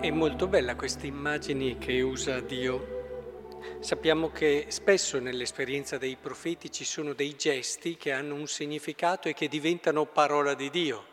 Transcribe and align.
È 0.00 0.10
molto 0.10 0.46
bella 0.46 0.76
questa 0.76 1.04
immagine 1.04 1.76
che 1.76 2.00
usa 2.00 2.40
Dio. 2.40 3.58
Sappiamo 3.80 4.30
che 4.30 4.64
spesso 4.68 5.18
nell'esperienza 5.18 5.98
dei 5.98 6.16
profeti 6.16 6.72
ci 6.72 6.86
sono 6.86 7.12
dei 7.12 7.36
gesti 7.36 7.98
che 7.98 8.10
hanno 8.10 8.34
un 8.34 8.46
significato 8.46 9.28
e 9.28 9.34
che 9.34 9.46
diventano 9.46 10.06
parola 10.06 10.54
di 10.54 10.70
Dio. 10.70 11.04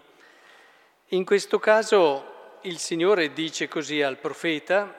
In 1.08 1.26
questo 1.26 1.60
caso 1.60 2.60
il 2.62 2.78
Signore 2.78 3.34
dice 3.34 3.68
così 3.68 4.02
al 4.02 4.20
profeta, 4.20 4.96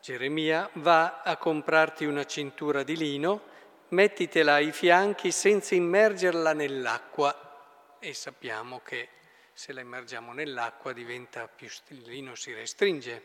Geremia, 0.00 0.70
va 0.76 1.20
a 1.20 1.36
comprarti 1.36 2.06
una 2.06 2.24
cintura 2.24 2.82
di 2.82 2.96
lino, 2.96 3.42
mettitela 3.88 4.54
ai 4.54 4.72
fianchi 4.72 5.32
senza 5.32 5.74
immergerla 5.74 6.54
nell'acqua 6.54 7.98
e 7.98 8.14
sappiamo 8.14 8.80
che 8.82 9.08
se 9.52 9.72
la 9.72 9.80
immergiamo 9.80 10.32
nell'acqua 10.32 10.92
diventa 10.92 11.46
più 11.48 11.68
stellino, 11.68 12.34
si 12.34 12.52
restringe. 12.52 13.22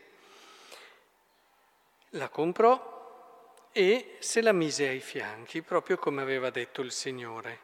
La 2.10 2.28
comprò 2.28 3.66
e 3.72 4.16
se 4.20 4.40
la 4.40 4.52
mise 4.52 4.88
ai 4.88 5.00
fianchi, 5.00 5.62
proprio 5.62 5.98
come 5.98 6.22
aveva 6.22 6.50
detto 6.50 6.80
il 6.82 6.92
Signore. 6.92 7.60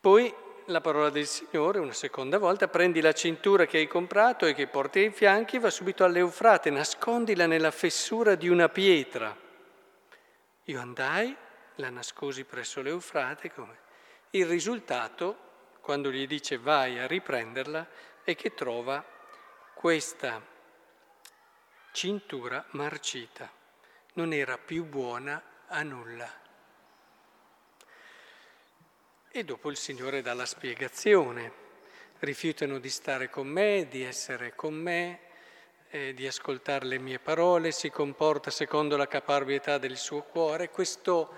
Poi 0.00 0.32
la 0.66 0.80
parola 0.80 1.10
del 1.10 1.26
Signore, 1.26 1.78
una 1.78 1.92
seconda 1.92 2.38
volta, 2.38 2.68
prendi 2.68 3.00
la 3.00 3.12
cintura 3.12 3.66
che 3.66 3.78
hai 3.78 3.86
comprato 3.86 4.46
e 4.46 4.54
che 4.54 4.66
porti 4.66 5.00
ai 5.00 5.10
fianchi, 5.10 5.58
va 5.58 5.70
subito 5.70 6.04
all'Eufrate, 6.04 6.70
nascondila 6.70 7.46
nella 7.46 7.70
fessura 7.70 8.34
di 8.34 8.48
una 8.48 8.68
pietra. 8.68 9.36
Io 10.64 10.80
andai, 10.80 11.34
la 11.76 11.90
nascosi 11.90 12.44
presso 12.44 12.82
l'Eufrate, 12.82 13.52
come? 13.52 13.78
Il 14.30 14.46
risultato 14.46 15.45
quando 15.86 16.10
gli 16.10 16.26
dice 16.26 16.58
vai 16.58 16.98
a 16.98 17.06
riprenderla 17.06 17.86
è 18.24 18.34
che 18.34 18.54
trova 18.54 19.04
questa 19.72 20.44
cintura 21.92 22.66
marcita. 22.70 23.48
Non 24.14 24.32
era 24.32 24.58
più 24.58 24.84
buona 24.84 25.40
a 25.68 25.84
nulla. 25.84 26.28
E 29.28 29.44
dopo 29.44 29.70
il 29.70 29.76
Signore 29.76 30.22
dà 30.22 30.34
la 30.34 30.44
spiegazione. 30.44 31.52
Rifiutano 32.18 32.80
di 32.80 32.90
stare 32.90 33.30
con 33.30 33.46
me, 33.46 33.86
di 33.88 34.02
essere 34.02 34.56
con 34.56 34.74
me, 34.74 35.20
eh, 35.90 36.14
di 36.14 36.26
ascoltare 36.26 36.84
le 36.84 36.98
mie 36.98 37.20
parole, 37.20 37.70
si 37.70 37.90
comporta 37.90 38.50
secondo 38.50 38.96
la 38.96 39.06
caparbietà 39.06 39.78
del 39.78 39.96
suo 39.96 40.22
cuore. 40.22 40.68
Questo 40.68 41.32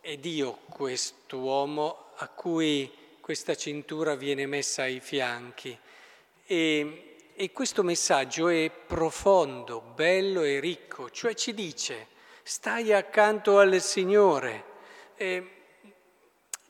è 0.00 0.16
Dio, 0.16 0.60
quest'uomo 0.70 2.12
a 2.14 2.28
cui 2.28 3.04
questa 3.26 3.56
cintura 3.56 4.14
viene 4.14 4.46
messa 4.46 4.82
ai 4.82 5.00
fianchi 5.00 5.76
e, 6.46 7.32
e 7.34 7.50
questo 7.50 7.82
messaggio 7.82 8.46
è 8.46 8.70
profondo, 8.70 9.80
bello 9.80 10.44
e 10.44 10.60
ricco, 10.60 11.10
cioè 11.10 11.34
ci 11.34 11.52
dice 11.52 12.06
stai 12.44 12.92
accanto 12.92 13.58
al 13.58 13.80
Signore. 13.80 14.64
E 15.16 15.50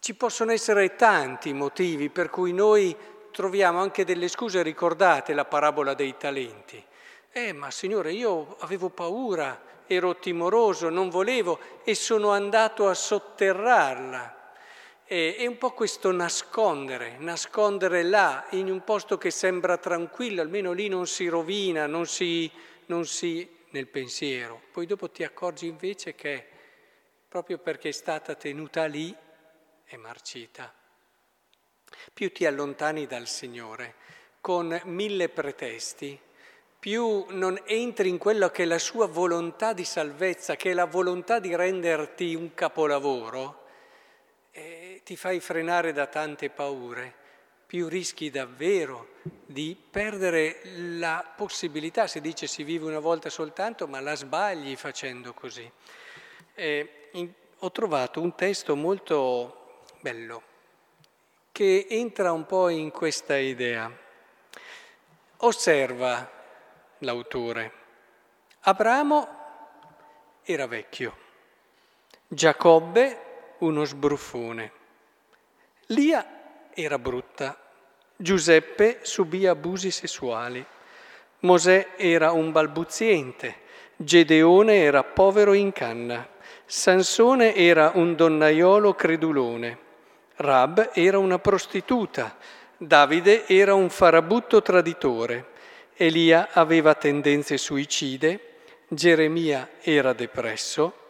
ci 0.00 0.14
possono 0.14 0.50
essere 0.50 0.96
tanti 0.96 1.52
motivi 1.52 2.08
per 2.08 2.30
cui 2.30 2.54
noi 2.54 2.96
troviamo 3.32 3.78
anche 3.80 4.06
delle 4.06 4.28
scuse, 4.28 4.62
ricordate 4.62 5.34
la 5.34 5.44
parabola 5.44 5.92
dei 5.92 6.16
talenti. 6.16 6.82
Eh, 7.32 7.52
ma 7.52 7.70
Signore, 7.70 8.12
io 8.12 8.56
avevo 8.60 8.88
paura, 8.88 9.82
ero 9.86 10.16
timoroso, 10.16 10.88
non 10.88 11.10
volevo 11.10 11.58
e 11.84 11.94
sono 11.94 12.30
andato 12.30 12.88
a 12.88 12.94
sotterrarla. 12.94 14.35
E, 15.06 15.36
è 15.36 15.46
un 15.46 15.56
po' 15.56 15.72
questo 15.72 16.10
nascondere, 16.10 17.16
nascondere 17.18 18.02
là, 18.02 18.46
in 18.50 18.70
un 18.70 18.82
posto 18.82 19.16
che 19.16 19.30
sembra 19.30 19.76
tranquillo, 19.78 20.42
almeno 20.42 20.72
lì 20.72 20.88
non 20.88 21.06
si 21.06 21.28
rovina, 21.28 21.86
non 21.86 22.06
si, 22.06 22.50
non 22.86 23.06
si 23.06 23.48
nel 23.70 23.86
pensiero. 23.86 24.60
Poi 24.72 24.86
dopo 24.86 25.10
ti 25.10 25.22
accorgi 25.22 25.66
invece 25.66 26.14
che 26.14 26.44
proprio 27.28 27.58
perché 27.58 27.90
è 27.90 27.92
stata 27.92 28.34
tenuta 28.34 28.84
lì 28.86 29.14
è 29.84 29.96
marcita. 29.96 30.72
Più 32.12 32.32
ti 32.32 32.44
allontani 32.44 33.06
dal 33.06 33.28
Signore 33.28 33.94
con 34.40 34.80
mille 34.84 35.28
pretesti, 35.28 36.18
più 36.78 37.26
non 37.30 37.60
entri 37.64 38.08
in 38.08 38.18
quello 38.18 38.48
che 38.50 38.62
è 38.62 38.66
la 38.66 38.78
sua 38.78 39.06
volontà 39.06 39.72
di 39.72 39.84
salvezza, 39.84 40.56
che 40.56 40.70
è 40.70 40.74
la 40.74 40.84
volontà 40.84 41.40
di 41.40 41.54
renderti 41.54 42.34
un 42.34 42.54
capolavoro, 42.54 43.65
ti 45.06 45.14
fai 45.14 45.38
frenare 45.38 45.92
da 45.92 46.08
tante 46.08 46.50
paure, 46.50 47.14
più 47.64 47.86
rischi 47.86 48.28
davvero 48.28 49.10
di 49.22 49.80
perdere 49.88 50.62
la 50.98 51.24
possibilità, 51.36 52.08
si 52.08 52.20
dice 52.20 52.48
si 52.48 52.64
vive 52.64 52.86
una 52.86 52.98
volta 52.98 53.30
soltanto, 53.30 53.86
ma 53.86 54.00
la 54.00 54.16
sbagli 54.16 54.74
facendo 54.74 55.32
così. 55.32 55.70
Eh, 56.56 57.10
in, 57.12 57.32
ho 57.60 57.70
trovato 57.70 58.20
un 58.20 58.34
testo 58.34 58.74
molto 58.74 59.84
bello 60.00 60.42
che 61.52 61.86
entra 61.88 62.32
un 62.32 62.44
po' 62.44 62.68
in 62.68 62.90
questa 62.90 63.36
idea. 63.36 63.88
Osserva 65.36 66.28
l'autore. 66.98 67.72
Abramo 68.62 69.28
era 70.42 70.66
vecchio, 70.66 71.16
Giacobbe 72.26 73.54
uno 73.58 73.84
sbruffone. 73.84 74.84
Lia 75.90 76.26
era 76.74 76.98
brutta, 76.98 77.56
Giuseppe 78.16 78.98
subì 79.02 79.46
abusi 79.46 79.92
sessuali, 79.92 80.64
Mosè 81.40 81.90
era 81.96 82.32
un 82.32 82.50
balbuziente, 82.50 83.54
Gedeone 83.94 84.78
era 84.78 85.04
povero 85.04 85.52
in 85.52 85.70
canna, 85.70 86.26
Sansone 86.64 87.54
era 87.54 87.92
un 87.94 88.16
donnaiolo 88.16 88.94
credulone, 88.94 89.78
Rab 90.34 90.90
era 90.92 91.18
una 91.18 91.38
prostituta, 91.38 92.36
Davide 92.76 93.46
era 93.46 93.74
un 93.74 93.88
farabutto 93.88 94.62
traditore, 94.62 95.50
Elia 95.94 96.48
aveva 96.50 96.94
tendenze 96.94 97.56
suicide, 97.58 98.40
Geremia 98.88 99.70
era 99.80 100.12
depresso, 100.12 101.04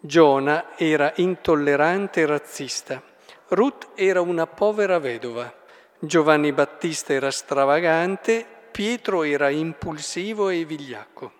Giona 0.00 0.70
era 0.76 1.12
intollerante 1.16 2.22
e 2.22 2.26
razzista. 2.26 3.14
Ruth 3.48 3.90
era 3.94 4.20
una 4.20 4.48
povera 4.48 4.98
vedova, 4.98 5.54
Giovanni 6.00 6.50
Battista 6.50 7.12
era 7.12 7.30
stravagante, 7.30 8.44
Pietro 8.72 9.22
era 9.22 9.50
impulsivo 9.50 10.48
e 10.48 10.64
vigliacco, 10.64 11.32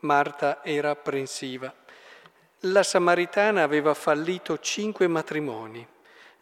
Marta 0.00 0.64
era 0.64 0.90
apprensiva. 0.90 1.72
La 2.62 2.82
Samaritana 2.82 3.62
aveva 3.62 3.94
fallito 3.94 4.58
cinque 4.58 5.06
matrimoni, 5.06 5.86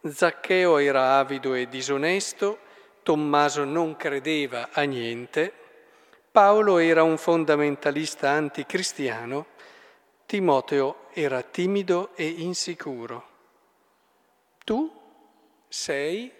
Zaccheo 0.00 0.78
era 0.78 1.18
avido 1.18 1.52
e 1.52 1.68
disonesto, 1.68 2.60
Tommaso 3.02 3.64
non 3.64 3.96
credeva 3.96 4.70
a 4.72 4.80
niente, 4.84 5.52
Paolo 6.32 6.78
era 6.78 7.02
un 7.02 7.18
fondamentalista 7.18 8.30
anticristiano, 8.30 9.44
Timoteo 10.24 11.08
era 11.12 11.42
timido 11.42 12.12
e 12.14 12.26
insicuro. 12.26 13.28
Tu 14.64 15.00
sei, 15.72 16.30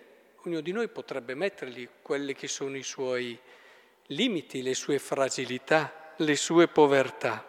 ognuno 0.45 0.61
di 0.61 0.73
noi 0.73 0.89
potrebbe 0.89 1.35
mettergli 1.35 1.89
quelli 2.03 2.35
che 2.35 2.49
sono 2.49 2.77
i 2.77 2.83
suoi 2.83 3.39
limiti, 4.09 4.61
le 4.61 4.75
sue 4.75 4.99
fragilità, 4.99 6.13
le 6.17 6.37
sue 6.37 6.69
povertà. 6.69 7.43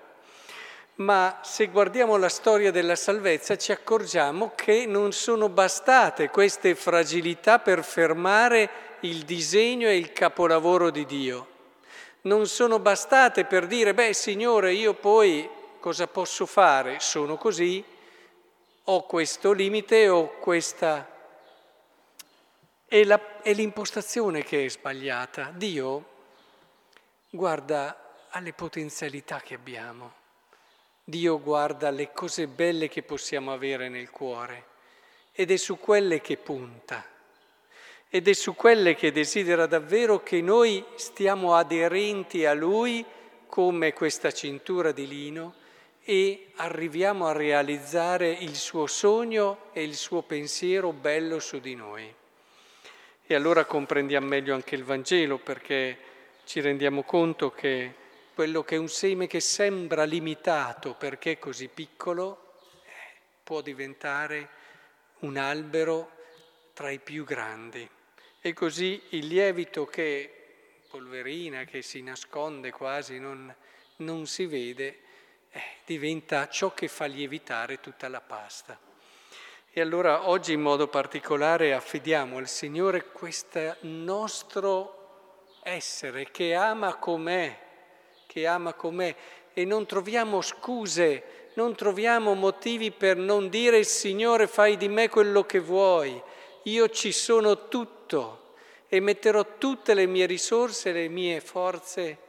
Ma 0.96 1.42
se 1.44 1.68
guardiamo 1.68 2.16
la 2.16 2.30
storia 2.30 2.72
della 2.72 2.96
salvezza 2.96 3.58
ci 3.58 3.74
accorgiamo 3.74 4.54
che 4.56 4.86
non 4.86 5.12
sono 5.12 5.50
bastate 5.50 6.30
queste 6.30 6.74
fragilità 6.74 7.60
per 7.60 7.84
fermare 7.84 8.70
il 9.02 9.24
disegno 9.24 9.90
e 9.90 9.98
il 9.98 10.14
capolavoro 10.14 10.90
di 10.90 11.06
Dio. 11.06 11.48
Non 12.22 12.48
sono 12.48 12.80
bastate 12.80 13.44
per 13.44 13.68
dire, 13.68 13.94
beh 13.94 14.14
Signore, 14.14 14.72
io 14.72 14.94
poi 14.94 15.50
cosa 15.82 16.08
posso 16.08 16.46
fare? 16.46 17.02
Sono 17.02 17.36
così, 17.36 17.84
ho 18.86 19.06
questo 19.06 19.52
limite, 19.52 20.08
ho 20.08 20.38
questa 20.40 21.12
è, 22.94 23.04
la, 23.06 23.42
è 23.42 23.52
l'impostazione 23.54 24.44
che 24.44 24.66
è 24.66 24.70
sbagliata. 24.70 25.52
Dio 25.56 26.06
guarda 27.32 28.28
alle 28.30 28.54
potenzialità 28.54 29.40
che 29.40 29.56
abbiamo. 29.56 30.14
Dio 31.04 31.42
guarda 31.42 31.88
alle 31.88 32.12
cose 32.12 32.46
belle 32.46 32.90
che 32.90 33.02
possiamo 33.02 33.52
avere 33.52 33.90
nel 33.90 34.12
cuore 34.12 34.66
ed 35.32 35.50
è 35.50 35.56
su 35.56 35.80
quelle 35.80 36.22
che 36.22 36.38
punta 36.38 37.04
ed 38.10 38.28
è 38.28 38.34
su 38.34 38.54
quelle 38.54 38.94
che 38.94 39.12
desidera 39.12 39.66
davvero 39.66 40.22
che 40.22 40.40
noi 40.42 40.86
stiamo 40.94 41.56
aderenti 41.56 42.46
a 42.46 42.54
Lui 42.54 43.04
come 43.48 43.92
questa 43.94 44.32
cintura 44.32 44.92
di 44.92 45.08
lino 45.08 45.56
e 46.04 46.52
arriviamo 46.58 47.26
a 47.26 47.32
realizzare 47.32 48.30
il 48.30 48.56
suo 48.56 48.86
sogno 48.86 49.70
e 49.74 49.82
il 49.82 49.96
suo 49.96 50.22
pensiero 50.22 50.92
bello 50.92 51.40
su 51.40 51.60
di 51.60 51.74
noi. 51.74 52.22
E 53.34 53.36
allora 53.36 53.66
comprendiamo 53.66 54.28
meglio 54.28 54.54
anche 54.54 54.76
il 54.76 54.84
Vangelo 54.84 55.40
perché 55.40 55.98
ci 56.46 56.62
rendiamo 56.62 57.02
conto 57.02 57.50
che 57.50 57.92
quello 58.36 58.64
che 58.64 58.76
è 58.76 58.78
un 58.78 58.90
seme 58.90 59.26
che 59.26 59.40
sembra 59.40 60.04
limitato 60.04 60.94
perché 60.94 61.32
è 61.32 61.40
così 61.40 61.68
piccolo, 61.68 62.60
può 63.42 63.62
diventare 63.62 64.50
un 65.22 65.38
albero 65.38 66.12
tra 66.74 66.92
i 66.92 67.00
più 67.00 67.24
grandi. 67.24 67.90
E 68.40 68.54
così 68.54 69.02
il 69.10 69.26
lievito 69.26 69.88
che 69.88 70.84
polverina, 70.88 71.64
che 71.64 71.82
si 71.82 72.04
nasconde 72.04 72.70
quasi, 72.70 73.18
non, 73.18 73.52
non 73.96 74.28
si 74.28 74.46
vede, 74.46 75.00
eh, 75.50 75.62
diventa 75.88 76.48
ciò 76.50 76.72
che 76.76 76.88
fa 76.88 77.06
lievitare 77.06 77.80
tutta 77.80 78.08
la 78.10 78.22
pasta. 78.22 78.93
E 79.76 79.82
allora 79.82 80.30
oggi 80.30 80.54
in 80.54 80.62
modo 80.62 80.88
particolare 80.88 81.74
affidiamo 81.74 82.38
al 82.38 82.48
Signore 82.48 83.06
questo 83.06 83.76
nostro 83.80 85.56
essere 85.64 86.30
che 86.30 86.54
ama 86.54 86.94
com'è, 86.98 87.58
che 88.28 88.46
ama 88.46 88.74
com'è 88.74 89.16
e 89.52 89.66
non 89.66 89.88
troviamo 89.88 90.42
scuse, 90.42 91.50
non 91.56 91.74
troviamo 91.74 92.36
motivi 92.36 92.92
per 92.92 93.18
non 93.18 93.50
dire 93.50 93.84
Signore 93.84 94.46
fai 94.46 94.78
di 94.78 94.88
me 94.90 95.10
quello 95.10 95.44
che 95.44 95.58
vuoi, 95.58 96.22
io 96.66 96.90
ci 96.90 97.12
sono 97.12 97.68
tutto 97.68 98.54
e 98.88 99.00
metterò 99.00 99.58
tutte 99.58 99.96
le 99.96 100.06
mie 100.06 100.28
risorse, 100.28 100.92
le 100.92 101.08
mie 101.08 101.42
forze 101.42 102.20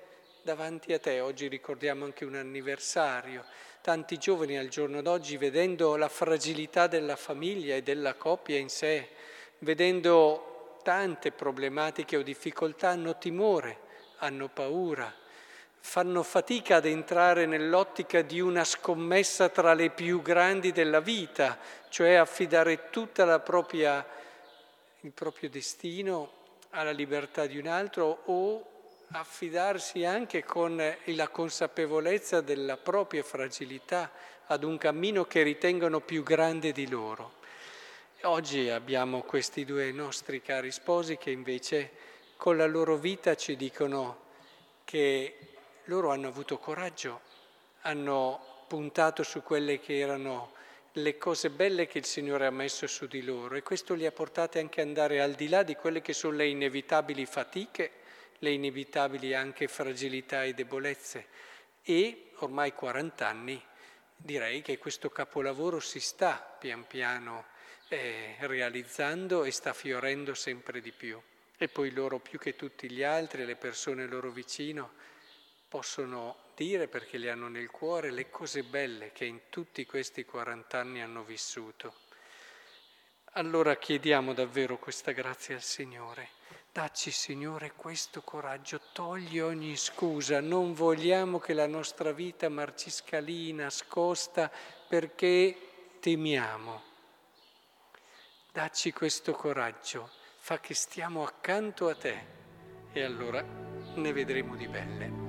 davanti 0.41 0.95
a 0.95 0.99
te. 0.99 1.21
Oggi 1.21 1.49
ricordiamo 1.49 2.07
anche 2.07 2.25
un 2.25 2.37
anniversario. 2.37 3.45
Tanti 3.85 4.17
giovani 4.17 4.57
al 4.57 4.69
giorno 4.69 5.03
d'oggi, 5.03 5.37
vedendo 5.37 5.97
la 5.97 6.09
fragilità 6.09 6.87
della 6.87 7.17
famiglia 7.17 7.75
e 7.75 7.83
della 7.83 8.15
coppia 8.15 8.57
in 8.57 8.71
sé, 8.71 9.11
vedendo 9.59 10.79
tante 10.83 11.33
problematiche 11.33 12.17
o 12.17 12.23
difficoltà, 12.23 12.89
hanno 12.89 13.19
timore, 13.19 13.81
hanno 14.21 14.49
paura, 14.49 15.15
fanno 15.81 16.23
fatica 16.23 16.77
ad 16.77 16.87
entrare 16.87 17.45
nell'ottica 17.45 18.23
di 18.23 18.41
una 18.41 18.65
scommessa 18.65 19.51
tra 19.51 19.75
le 19.75 19.91
più 19.91 20.23
grandi 20.23 20.73
della 20.73 21.01
vita, 21.01 21.59
cioè 21.91 22.15
affidare 22.15 22.89
tutta 22.89 23.39
propria, 23.41 24.03
il 25.01 25.13
proprio 25.13 25.51
destino 25.51 26.31
alla 26.71 26.91
libertà 26.91 27.45
di 27.45 27.59
un 27.59 27.67
altro 27.67 28.23
o 28.25 28.74
affidarsi 29.17 30.05
anche 30.05 30.43
con 30.43 30.83
la 31.05 31.29
consapevolezza 31.29 32.41
della 32.41 32.77
propria 32.77 33.23
fragilità 33.23 34.11
ad 34.47 34.65
un 34.65 34.77
cammino 34.77 35.25
che 35.25 35.43
ritengono 35.43 36.01
più 36.01 36.25
grande 36.25 36.73
di 36.73 36.89
loro. 36.89 37.43
Oggi 38.23 38.71
abbiamo 38.71 39.23
questi 39.23 39.65
due 39.65 39.93
nostri 39.93 40.43
cari 40.43 40.73
sposi 40.73 41.17
che 41.17 41.31
invece 41.31 41.93
con 42.37 42.57
la 42.57 42.67
loro 42.67 42.97
vita 42.97 43.37
ci 43.37 43.55
dicono 43.55 44.23
che 44.83 45.37
loro 45.85 46.11
hanno 46.11 46.27
avuto 46.27 46.59
coraggio, 46.59 47.21
hanno 47.83 48.65
puntato 48.67 49.23
su 49.23 49.45
quelle 49.45 49.79
che 49.79 49.99
erano 49.99 50.53
le 50.95 51.17
cose 51.19 51.51
belle 51.51 51.87
che 51.87 51.99
il 51.99 52.05
Signore 52.05 52.47
ha 52.47 52.51
messo 52.51 52.89
su 52.89 53.07
di 53.07 53.23
loro 53.23 53.55
e 53.55 53.63
questo 53.63 53.95
li 53.95 54.07
ha 54.07 54.13
portati 54.13 54.59
anche 54.59 54.81
ad 54.81 54.89
andare 54.89 55.21
al 55.21 55.35
di 55.35 55.49
là 55.49 55.63
di 55.63 55.77
quelle 55.77 56.01
che 56.01 56.13
sono 56.13 56.35
le 56.35 56.49
inevitabili 56.49 57.27
fatiche 57.27 58.03
le 58.39 58.51
inevitabili 58.51 59.35
anche 59.35 59.69
fragilità 59.69 60.45
e 60.45 60.55
debolezze 60.55 61.27
e 61.83 62.31
ormai 62.39 62.73
40 62.73 63.27
anni 63.27 63.63
direi 64.17 64.63
che 64.63 64.79
questo 64.79 65.11
capolavoro 65.11 65.81
si 65.81 66.01
sta 66.01 66.57
pian 66.59 66.87
piano 66.87 67.53
eh, 67.89 68.37
realizzando 68.41 69.45
e 69.45 69.51
sta 69.51 69.73
fiorendo 69.73 70.35
sempre 70.35 70.81
di 70.81 70.93
più. 70.93 71.21
E 71.57 71.69
poi 71.69 71.91
loro 71.93 72.19
più 72.19 72.39
che 72.39 72.57
tutti 72.57 72.91
gli 72.91 73.03
altri, 73.03 73.45
le 73.45 73.57
persone 73.57 74.07
loro 74.07 74.31
vicino, 74.31 74.93
possono 75.69 76.51
dire, 76.57 76.89
perché 76.89 77.19
le 77.19 77.31
hanno 77.31 77.49
nel 77.49 77.71
cuore, 77.71 78.11
le 78.11 78.31
cose 78.31 78.63
belle 78.63 79.13
che 79.13 79.25
in 79.25 79.43
tutti 79.51 79.85
questi 79.87 80.25
40 80.25 80.79
anni 80.79 81.03
hanno 81.03 81.23
vissuto. 81.23 81.95
Allora 83.37 83.77
chiediamo 83.77 84.33
davvero 84.33 84.79
questa 84.79 85.13
grazia 85.13 85.55
al 85.55 85.63
Signore 85.63 86.34
Dacci, 86.75 87.13
Signore, 87.13 87.75
questo 87.77 88.21
coraggio, 88.23 88.81
togli 88.91 89.39
ogni 89.39 89.77
scusa, 89.77 90.41
non 90.41 90.73
vogliamo 90.75 91.39
che 91.39 91.53
la 91.53 91.69
nostra 91.69 92.11
vita 92.11 92.49
marcisca 92.49 93.21
lì 93.21 93.53
nascosta 93.53 94.51
perché 94.89 95.57
temiamo. 96.01 96.83
Dacci 98.51 98.93
questo 98.93 99.35
coraggio, 99.35 100.11
fa 100.39 100.59
che 100.59 100.75
stiamo 100.75 101.23
accanto 101.23 101.87
a 101.89 101.95
te 101.95 102.27
e 102.93 103.05
allora 103.05 103.41
ne 103.41 104.13
vedremo 104.13 104.57
di 104.57 104.67
belle. 104.67 105.24